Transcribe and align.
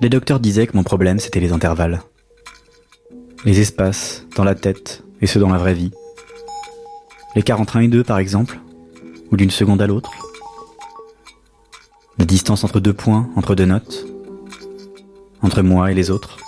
Les 0.00 0.08
docteurs 0.08 0.40
disaient 0.40 0.66
que 0.66 0.76
mon 0.76 0.82
problème 0.82 1.18
c'était 1.18 1.40
les 1.40 1.52
intervalles. 1.52 2.02
Les 3.44 3.60
espaces, 3.60 4.26
dans 4.36 4.44
la 4.44 4.54
tête, 4.54 5.02
et 5.20 5.26
ceux 5.26 5.40
dans 5.40 5.48
la 5.48 5.58
vraie 5.58 5.74
vie. 5.74 5.90
L'écart 7.34 7.60
entre 7.60 7.76
un 7.76 7.80
et 7.80 7.88
deux 7.88 8.04
par 8.04 8.18
exemple, 8.18 8.60
ou 9.30 9.36
d'une 9.36 9.50
seconde 9.50 9.80
à 9.80 9.86
l'autre. 9.86 10.10
La 12.18 12.24
distance 12.24 12.64
entre 12.64 12.80
deux 12.80 12.92
points, 12.92 13.28
entre 13.36 13.54
deux 13.54 13.66
notes. 13.66 14.06
Entre 15.42 15.62
moi 15.62 15.90
et 15.90 15.94
les 15.94 16.10
autres. 16.10 16.38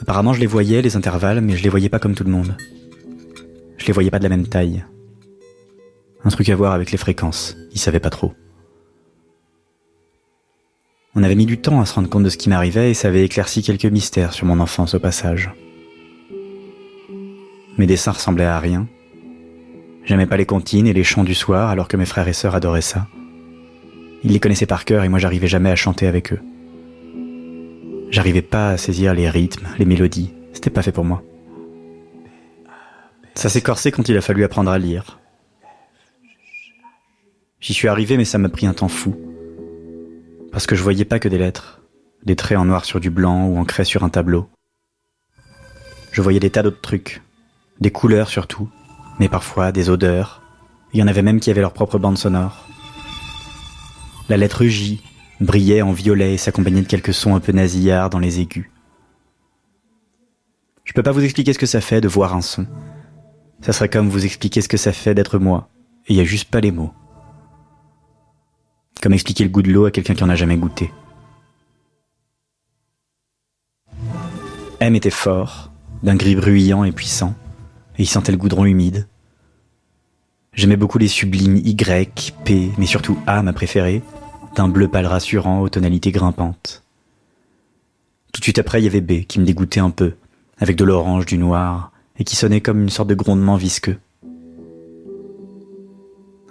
Apparemment 0.00 0.32
je 0.32 0.40
les 0.40 0.46
voyais, 0.46 0.82
les 0.82 0.96
intervalles, 0.96 1.40
mais 1.40 1.56
je 1.56 1.62
les 1.62 1.68
voyais 1.68 1.88
pas 1.88 1.98
comme 1.98 2.14
tout 2.14 2.24
le 2.24 2.30
monde. 2.30 2.56
Je 3.78 3.86
les 3.86 3.92
voyais 3.92 4.10
pas 4.10 4.18
de 4.18 4.24
la 4.24 4.28
même 4.28 4.46
taille. 4.46 4.84
Un 6.24 6.30
truc 6.30 6.48
à 6.48 6.56
voir 6.56 6.72
avec 6.72 6.90
les 6.92 6.98
fréquences, 6.98 7.56
ils 7.72 7.80
savaient 7.80 8.00
pas 8.00 8.10
trop. 8.10 8.32
On 11.14 11.22
avait 11.22 11.34
mis 11.34 11.44
du 11.44 11.58
temps 11.58 11.80
à 11.80 11.84
se 11.84 11.94
rendre 11.94 12.08
compte 12.08 12.22
de 12.22 12.30
ce 12.30 12.38
qui 12.38 12.48
m'arrivait 12.48 12.90
et 12.90 12.94
ça 12.94 13.08
avait 13.08 13.24
éclairci 13.24 13.62
quelques 13.62 13.84
mystères 13.84 14.32
sur 14.32 14.46
mon 14.46 14.60
enfance 14.60 14.94
au 14.94 14.98
passage. 14.98 15.50
Mes 17.76 17.86
dessins 17.86 18.12
ressemblaient 18.12 18.44
à 18.44 18.58
rien. 18.58 18.88
J'aimais 20.04 20.26
pas 20.26 20.38
les 20.38 20.46
comptines 20.46 20.86
et 20.86 20.94
les 20.94 21.04
chants 21.04 21.24
du 21.24 21.34
soir 21.34 21.68
alors 21.68 21.86
que 21.86 21.98
mes 21.98 22.06
frères 22.06 22.28
et 22.28 22.32
sœurs 22.32 22.54
adoraient 22.54 22.80
ça. 22.80 23.08
Ils 24.24 24.32
les 24.32 24.40
connaissaient 24.40 24.64
par 24.64 24.86
cœur 24.86 25.04
et 25.04 25.10
moi 25.10 25.18
j'arrivais 25.18 25.48
jamais 25.48 25.70
à 25.70 25.76
chanter 25.76 26.06
avec 26.06 26.32
eux. 26.32 26.40
J'arrivais 28.10 28.42
pas 28.42 28.70
à 28.70 28.76
saisir 28.78 29.12
les 29.12 29.28
rythmes, 29.28 29.66
les 29.78 29.84
mélodies. 29.84 30.32
C'était 30.54 30.70
pas 30.70 30.82
fait 30.82 30.92
pour 30.92 31.04
moi. 31.04 31.22
Ça 33.34 33.50
s'est 33.50 33.62
corsé 33.62 33.92
quand 33.92 34.08
il 34.08 34.16
a 34.16 34.22
fallu 34.22 34.44
apprendre 34.44 34.70
à 34.70 34.78
lire. 34.78 35.18
J'y 37.60 37.74
suis 37.74 37.88
arrivé 37.88 38.16
mais 38.16 38.24
ça 38.24 38.38
m'a 38.38 38.48
pris 38.48 38.66
un 38.66 38.72
temps 38.72 38.88
fou. 38.88 39.14
Parce 40.62 40.68
que 40.68 40.76
je 40.76 40.84
voyais 40.84 41.04
pas 41.04 41.18
que 41.18 41.28
des 41.28 41.38
lettres, 41.38 41.80
des 42.24 42.36
traits 42.36 42.56
en 42.56 42.64
noir 42.64 42.84
sur 42.84 43.00
du 43.00 43.10
blanc 43.10 43.48
ou 43.48 43.58
ancrés 43.58 43.84
sur 43.84 44.04
un 44.04 44.10
tableau. 44.10 44.48
Je 46.12 46.22
voyais 46.22 46.38
des 46.38 46.50
tas 46.50 46.62
d'autres 46.62 46.80
trucs, 46.80 47.20
des 47.80 47.90
couleurs 47.90 48.28
surtout, 48.28 48.70
mais 49.18 49.28
parfois 49.28 49.72
des 49.72 49.90
odeurs. 49.90 50.40
Il 50.92 51.00
y 51.00 51.02
en 51.02 51.08
avait 51.08 51.22
même 51.22 51.40
qui 51.40 51.50
avaient 51.50 51.62
leur 51.62 51.72
propre 51.72 51.98
bande 51.98 52.16
sonore. 52.16 52.68
La 54.28 54.36
lettre 54.36 54.64
J 54.64 55.02
brillait 55.40 55.82
en 55.82 55.90
violet 55.90 56.34
et 56.34 56.38
s'accompagnait 56.38 56.82
de 56.82 56.86
quelques 56.86 57.12
sons 57.12 57.34
un 57.34 57.40
peu 57.40 57.50
nasillards 57.50 58.10
dans 58.10 58.20
les 58.20 58.38
aigus. 58.38 58.70
Je 60.84 60.92
peux 60.92 61.02
pas 61.02 61.10
vous 61.10 61.24
expliquer 61.24 61.54
ce 61.54 61.58
que 61.58 61.66
ça 61.66 61.80
fait 61.80 62.00
de 62.00 62.06
voir 62.06 62.36
un 62.36 62.40
son. 62.40 62.68
Ça 63.62 63.72
serait 63.72 63.88
comme 63.88 64.08
vous 64.08 64.24
expliquer 64.24 64.60
ce 64.60 64.68
que 64.68 64.76
ça 64.76 64.92
fait 64.92 65.16
d'être 65.16 65.40
moi, 65.40 65.70
et 66.06 66.12
il 66.12 66.16
y 66.18 66.20
a 66.20 66.24
juste 66.24 66.52
pas 66.52 66.60
les 66.60 66.70
mots. 66.70 66.92
Comme 69.02 69.14
expliquer 69.14 69.42
le 69.42 69.50
goût 69.50 69.62
de 69.62 69.72
l'eau 69.72 69.84
à 69.84 69.90
quelqu'un 69.90 70.14
qui 70.14 70.22
en 70.22 70.28
a 70.28 70.36
jamais 70.36 70.56
goûté. 70.56 70.92
M 74.78 74.94
était 74.94 75.10
fort, 75.10 75.72
d'un 76.04 76.14
gris 76.14 76.36
bruyant 76.36 76.84
et 76.84 76.92
puissant, 76.92 77.34
et 77.98 78.02
il 78.02 78.06
sentait 78.06 78.30
le 78.30 78.38
goudron 78.38 78.64
humide. 78.64 79.08
J'aimais 80.54 80.76
beaucoup 80.76 80.98
les 80.98 81.08
sublimes 81.08 81.56
Y, 81.56 82.32
P, 82.44 82.70
mais 82.78 82.86
surtout 82.86 83.18
A, 83.26 83.42
ma 83.42 83.52
préférée, 83.52 84.02
d'un 84.54 84.68
bleu 84.68 84.86
pâle 84.86 85.06
rassurant 85.06 85.62
aux 85.62 85.68
tonalités 85.68 86.12
grimpantes. 86.12 86.84
Tout 88.32 88.40
de 88.40 88.44
suite 88.44 88.60
après, 88.60 88.80
il 88.80 88.84
y 88.84 88.88
avait 88.88 89.00
B, 89.00 89.24
qui 89.24 89.40
me 89.40 89.44
dégoûtait 89.44 89.80
un 89.80 89.90
peu, 89.90 90.14
avec 90.58 90.76
de 90.76 90.84
l'orange, 90.84 91.26
du 91.26 91.38
noir, 91.38 91.90
et 92.18 92.24
qui 92.24 92.36
sonnait 92.36 92.60
comme 92.60 92.82
une 92.82 92.90
sorte 92.90 93.08
de 93.08 93.14
grondement 93.14 93.56
visqueux. 93.56 93.98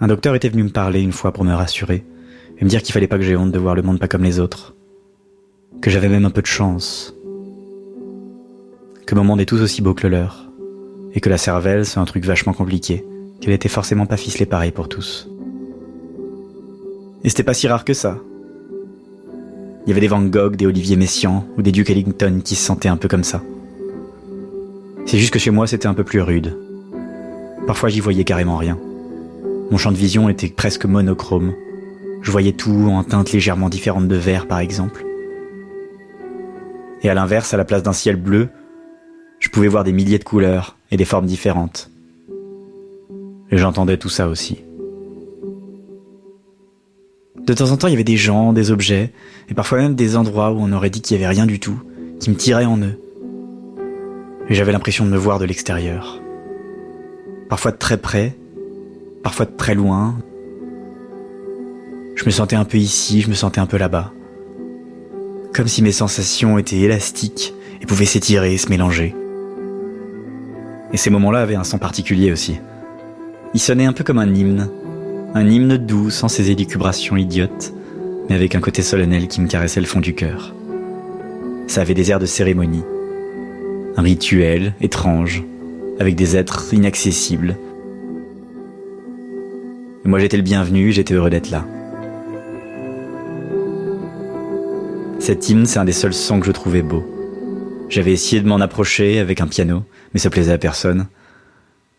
Un 0.00 0.08
docteur 0.08 0.34
était 0.34 0.50
venu 0.50 0.64
me 0.64 0.70
parler 0.70 1.00
une 1.00 1.12
fois 1.12 1.32
pour 1.32 1.44
me 1.44 1.54
rassurer, 1.54 2.04
me 2.64 2.68
dire 2.68 2.82
qu'il 2.82 2.92
fallait 2.92 3.06
pas 3.06 3.18
que 3.18 3.24
j'ai 3.24 3.36
honte 3.36 3.50
de 3.50 3.58
voir 3.58 3.74
le 3.74 3.82
monde 3.82 3.98
pas 3.98 4.08
comme 4.08 4.22
les 4.22 4.38
autres. 4.38 4.74
Que 5.80 5.90
j'avais 5.90 6.08
même 6.08 6.24
un 6.24 6.30
peu 6.30 6.42
de 6.42 6.46
chance. 6.46 7.14
Que 9.06 9.14
mon 9.14 9.24
monde 9.24 9.40
est 9.40 9.46
tout 9.46 9.60
aussi 9.60 9.82
beau 9.82 9.94
que 9.94 10.06
le 10.06 10.16
leur. 10.16 10.48
Et 11.14 11.20
que 11.20 11.28
la 11.28 11.38
cervelle, 11.38 11.84
c'est 11.84 11.98
un 11.98 12.04
truc 12.04 12.24
vachement 12.24 12.52
compliqué. 12.52 13.04
Qu'elle 13.40 13.52
était 13.52 13.68
forcément 13.68 14.06
pas 14.06 14.16
ficelée 14.16 14.46
pareil 14.46 14.70
pour 14.70 14.88
tous. 14.88 15.28
Et 17.24 17.28
c'était 17.28 17.42
pas 17.42 17.54
si 17.54 17.68
rare 17.68 17.84
que 17.84 17.94
ça. 17.94 18.18
Il 19.84 19.88
y 19.88 19.92
avait 19.92 20.00
des 20.00 20.08
Van 20.08 20.22
Gogh, 20.22 20.54
des 20.54 20.66
Olivier 20.66 20.96
Messiaen 20.96 21.44
ou 21.58 21.62
des 21.62 21.72
Duke 21.72 21.90
Ellington 21.90 22.40
qui 22.44 22.54
se 22.54 22.64
sentaient 22.64 22.88
un 22.88 22.96
peu 22.96 23.08
comme 23.08 23.24
ça. 23.24 23.42
C'est 25.06 25.18
juste 25.18 25.32
que 25.32 25.40
chez 25.40 25.50
moi 25.50 25.66
c'était 25.66 25.88
un 25.88 25.94
peu 25.94 26.04
plus 26.04 26.20
rude. 26.20 26.56
Parfois 27.66 27.88
j'y 27.88 27.98
voyais 27.98 28.24
carrément 28.24 28.56
rien. 28.56 28.78
Mon 29.70 29.78
champ 29.78 29.90
de 29.90 29.96
vision 29.96 30.28
était 30.28 30.48
presque 30.48 30.84
monochrome, 30.84 31.52
je 32.22 32.30
voyais 32.30 32.52
tout 32.52 32.88
en 32.88 33.02
teintes 33.04 33.32
légèrement 33.32 33.68
différentes 33.68 34.08
de 34.08 34.16
vert, 34.16 34.46
par 34.46 34.60
exemple. 34.60 35.04
Et 37.02 37.10
à 37.10 37.14
l'inverse, 37.14 37.52
à 37.52 37.56
la 37.56 37.64
place 37.64 37.82
d'un 37.82 37.92
ciel 37.92 38.16
bleu, 38.16 38.48
je 39.40 39.48
pouvais 39.48 39.68
voir 39.68 39.82
des 39.82 39.92
milliers 39.92 40.20
de 40.20 40.24
couleurs 40.24 40.76
et 40.92 40.96
des 40.96 41.04
formes 41.04 41.26
différentes. 41.26 41.90
Et 43.50 43.58
j'entendais 43.58 43.96
tout 43.96 44.08
ça 44.08 44.28
aussi. 44.28 44.62
De 47.44 47.52
temps 47.54 47.72
en 47.72 47.76
temps, 47.76 47.88
il 47.88 47.90
y 47.90 47.94
avait 47.94 48.04
des 48.04 48.16
gens, 48.16 48.52
des 48.52 48.70
objets, 48.70 49.12
et 49.48 49.54
parfois 49.54 49.78
même 49.78 49.96
des 49.96 50.16
endroits 50.16 50.52
où 50.52 50.58
on 50.60 50.70
aurait 50.72 50.90
dit 50.90 51.02
qu'il 51.02 51.18
n'y 51.18 51.24
avait 51.24 51.34
rien 51.34 51.44
du 51.44 51.58
tout, 51.58 51.82
qui 52.20 52.30
me 52.30 52.36
tiraient 52.36 52.66
en 52.66 52.78
eux. 52.78 52.98
Et 54.48 54.54
j'avais 54.54 54.70
l'impression 54.70 55.04
de 55.04 55.10
me 55.10 55.16
voir 55.16 55.40
de 55.40 55.44
l'extérieur. 55.44 56.20
Parfois 57.48 57.72
de 57.72 57.78
très 57.78 57.96
près, 57.96 58.36
parfois 59.24 59.46
de 59.46 59.56
très 59.56 59.74
loin, 59.74 60.16
je 62.22 62.26
me 62.26 62.30
sentais 62.30 62.54
un 62.54 62.64
peu 62.64 62.78
ici, 62.78 63.20
je 63.20 63.28
me 63.28 63.34
sentais 63.34 63.60
un 63.60 63.66
peu 63.66 63.76
là-bas. 63.76 64.12
Comme 65.52 65.66
si 65.66 65.82
mes 65.82 65.90
sensations 65.90 66.56
étaient 66.56 66.78
élastiques 66.78 67.52
et 67.80 67.86
pouvaient 67.86 68.04
s'étirer, 68.04 68.56
se 68.58 68.68
mélanger. 68.68 69.12
Et 70.92 70.96
ces 70.98 71.10
moments-là 71.10 71.40
avaient 71.40 71.56
un 71.56 71.64
son 71.64 71.78
particulier 71.78 72.30
aussi. 72.30 72.60
Il 73.54 73.60
sonnait 73.60 73.86
un 73.86 73.92
peu 73.92 74.04
comme 74.04 74.20
un 74.20 74.32
hymne. 74.32 74.68
Un 75.34 75.48
hymne 75.48 75.76
doux, 75.76 76.10
sans 76.10 76.28
ses 76.28 76.52
élucubrations 76.52 77.16
idiotes, 77.16 77.72
mais 78.28 78.36
avec 78.36 78.54
un 78.54 78.60
côté 78.60 78.82
solennel 78.82 79.26
qui 79.26 79.40
me 79.40 79.48
caressait 79.48 79.80
le 79.80 79.86
fond 79.86 80.00
du 80.00 80.14
cœur. 80.14 80.54
Ça 81.66 81.80
avait 81.80 81.94
des 81.94 82.12
airs 82.12 82.20
de 82.20 82.26
cérémonie. 82.26 82.84
Un 83.96 84.02
rituel 84.02 84.74
étrange, 84.80 85.42
avec 85.98 86.14
des 86.14 86.36
êtres 86.36 86.72
inaccessibles. 86.72 87.56
Moi 90.04 90.20
j'étais 90.20 90.36
le 90.36 90.44
bienvenu, 90.44 90.92
j'étais 90.92 91.14
heureux 91.14 91.30
d'être 91.30 91.50
là. 91.50 91.66
Cet 95.22 95.48
hymne, 95.48 95.66
c'est 95.66 95.78
un 95.78 95.84
des 95.84 95.92
seuls 95.92 96.14
sons 96.14 96.40
que 96.40 96.46
je 96.46 96.50
trouvais 96.50 96.82
beau. 96.82 97.04
J'avais 97.88 98.10
essayé 98.10 98.42
de 98.42 98.48
m'en 98.48 98.56
approcher 98.56 99.20
avec 99.20 99.40
un 99.40 99.46
piano, 99.46 99.84
mais 100.12 100.18
ça 100.18 100.30
plaisait 100.30 100.52
à 100.52 100.58
personne. 100.58 101.06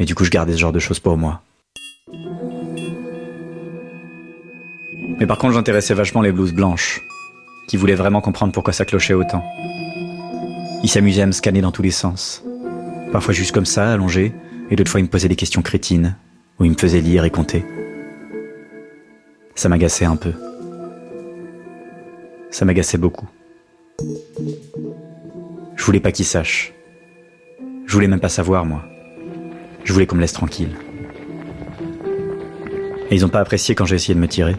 Et 0.00 0.04
du 0.04 0.16
coup, 0.16 0.24
je 0.24 0.30
gardais 0.30 0.54
ce 0.54 0.58
genre 0.58 0.72
de 0.72 0.80
choses 0.80 0.98
pour 0.98 1.16
moi. 1.16 1.40
Mais 5.20 5.28
par 5.28 5.38
contre, 5.38 5.54
j'intéressais 5.54 5.94
vachement 5.94 6.22
les 6.22 6.32
blouses 6.32 6.52
blanches, 6.52 7.02
qui 7.68 7.76
voulaient 7.76 7.94
vraiment 7.94 8.20
comprendre 8.20 8.52
pourquoi 8.52 8.72
ça 8.72 8.84
clochait 8.84 9.14
autant. 9.14 9.44
Ils 10.82 10.90
s'amusaient 10.90 11.22
à 11.22 11.26
me 11.26 11.30
scanner 11.30 11.60
dans 11.60 11.70
tous 11.70 11.82
les 11.82 11.92
sens. 11.92 12.42
Parfois 13.12 13.32
juste 13.32 13.52
comme 13.52 13.64
ça, 13.64 13.92
allongé, 13.92 14.32
et 14.72 14.74
d'autres 14.74 14.90
fois 14.90 14.98
ils 14.98 15.04
me 15.04 15.08
posaient 15.08 15.28
des 15.28 15.36
questions 15.36 15.62
crétines, 15.62 16.16
ou 16.58 16.64
ils 16.64 16.72
me 16.72 16.76
faisaient 16.76 17.00
lire 17.00 17.24
et 17.24 17.30
compter. 17.30 17.64
Ça 19.54 19.68
m'agaçait 19.68 20.04
un 20.04 20.16
peu 20.16 20.32
ça 22.54 22.64
m'agaçait 22.64 22.98
beaucoup. 22.98 23.28
Je 25.74 25.84
voulais 25.84 25.98
pas 25.98 26.12
qu'ils 26.12 26.24
sachent. 26.24 26.72
Je 27.84 27.92
voulais 27.92 28.06
même 28.06 28.20
pas 28.20 28.28
savoir, 28.28 28.64
moi. 28.64 28.84
Je 29.82 29.92
voulais 29.92 30.06
qu'on 30.06 30.14
me 30.14 30.20
laisse 30.20 30.32
tranquille. 30.32 30.76
Et 33.10 33.16
ils 33.16 33.24
ont 33.26 33.28
pas 33.28 33.40
apprécié 33.40 33.74
quand 33.74 33.86
j'ai 33.86 33.96
essayé 33.96 34.14
de 34.14 34.20
me 34.20 34.28
tirer. 34.28 34.54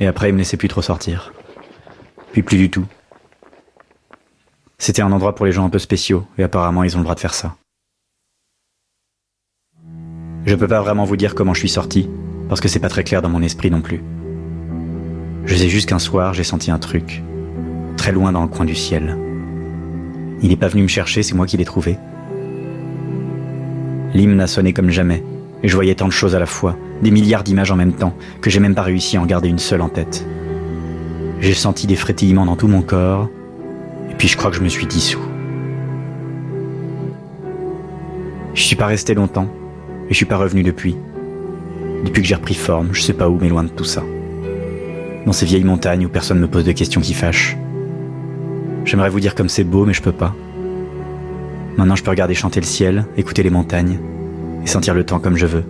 Et 0.00 0.08
après, 0.08 0.30
ils 0.30 0.32
me 0.32 0.38
laissaient 0.38 0.56
plus 0.56 0.66
trop 0.66 0.82
sortir. 0.82 1.32
Puis 2.32 2.42
plus 2.42 2.58
du 2.58 2.68
tout. 2.68 2.84
C'était 4.76 5.02
un 5.02 5.12
endroit 5.12 5.36
pour 5.36 5.46
les 5.46 5.52
gens 5.52 5.66
un 5.66 5.70
peu 5.70 5.78
spéciaux, 5.78 6.26
et 6.36 6.42
apparemment 6.42 6.82
ils 6.82 6.96
ont 6.96 6.98
le 6.98 7.04
droit 7.04 7.14
de 7.14 7.20
faire 7.20 7.34
ça. 7.34 7.56
Je 10.46 10.54
peux 10.56 10.68
pas 10.68 10.80
vraiment 10.80 11.04
vous 11.04 11.16
dire 11.16 11.36
comment 11.36 11.54
je 11.54 11.60
suis 11.60 11.68
sorti, 11.68 12.10
parce 12.48 12.60
que 12.60 12.66
c'est 12.66 12.80
pas 12.80 12.88
très 12.88 13.04
clair 13.04 13.22
dans 13.22 13.28
mon 13.28 13.42
esprit 13.42 13.70
non 13.70 13.82
plus. 13.82 14.02
Je 15.48 15.54
sais 15.54 15.70
juste 15.70 15.88
qu'un 15.88 15.98
soir, 15.98 16.34
j'ai 16.34 16.44
senti 16.44 16.70
un 16.70 16.78
truc, 16.78 17.22
très 17.96 18.12
loin 18.12 18.32
dans 18.32 18.42
le 18.42 18.48
coin 18.48 18.66
du 18.66 18.74
ciel. 18.74 19.16
Il 20.42 20.50
n'est 20.50 20.56
pas 20.56 20.68
venu 20.68 20.82
me 20.82 20.88
chercher, 20.88 21.22
c'est 21.22 21.34
moi 21.34 21.46
qui 21.46 21.56
l'ai 21.56 21.64
trouvé. 21.64 21.96
L'hymne 24.12 24.42
a 24.42 24.46
sonné 24.46 24.74
comme 24.74 24.90
jamais, 24.90 25.24
et 25.62 25.68
je 25.68 25.74
voyais 25.74 25.94
tant 25.94 26.06
de 26.06 26.12
choses 26.12 26.36
à 26.36 26.38
la 26.38 26.44
fois, 26.44 26.76
des 27.02 27.10
milliards 27.10 27.44
d'images 27.44 27.70
en 27.70 27.76
même 27.76 27.94
temps, 27.94 28.14
que 28.42 28.50
j'ai 28.50 28.60
même 28.60 28.74
pas 28.74 28.82
réussi 28.82 29.16
à 29.16 29.22
en 29.22 29.24
garder 29.24 29.48
une 29.48 29.58
seule 29.58 29.80
en 29.80 29.88
tête. 29.88 30.26
J'ai 31.40 31.54
senti 31.54 31.86
des 31.86 31.96
frétillements 31.96 32.44
dans 32.44 32.56
tout 32.56 32.68
mon 32.68 32.82
corps, 32.82 33.30
et 34.10 34.14
puis 34.16 34.28
je 34.28 34.36
crois 34.36 34.50
que 34.50 34.58
je 34.58 34.62
me 34.62 34.68
suis 34.68 34.86
dissous. 34.86 35.24
Je 38.52 38.62
suis 38.62 38.76
pas 38.76 38.86
resté 38.86 39.14
longtemps, 39.14 39.48
et 40.10 40.12
je 40.12 40.14
suis 40.14 40.26
pas 40.26 40.36
revenu 40.36 40.62
depuis. 40.62 40.94
Depuis 42.04 42.20
que 42.20 42.28
j'ai 42.28 42.34
repris 42.34 42.54
forme, 42.54 42.90
je 42.92 43.00
sais 43.00 43.14
pas 43.14 43.30
où, 43.30 43.38
mais 43.40 43.48
loin 43.48 43.64
de 43.64 43.70
tout 43.70 43.84
ça. 43.84 44.02
Dans 45.26 45.32
ces 45.32 45.46
vieilles 45.46 45.64
montagnes 45.64 46.06
où 46.06 46.08
personne 46.08 46.38
me 46.38 46.48
pose 46.48 46.64
de 46.64 46.72
questions 46.72 47.00
qui 47.00 47.14
fâchent. 47.14 47.56
J'aimerais 48.84 49.10
vous 49.10 49.20
dire 49.20 49.34
comme 49.34 49.48
c'est 49.48 49.64
beau, 49.64 49.84
mais 49.84 49.92
je 49.92 50.02
peux 50.02 50.12
pas. 50.12 50.34
Maintenant, 51.76 51.96
je 51.96 52.02
peux 52.02 52.10
regarder 52.10 52.34
chanter 52.34 52.60
le 52.60 52.66
ciel, 52.66 53.06
écouter 53.16 53.42
les 53.42 53.50
montagnes 53.50 54.00
et 54.64 54.66
sentir 54.66 54.94
le 54.94 55.04
temps 55.04 55.20
comme 55.20 55.36
je 55.36 55.46
veux. 55.46 55.64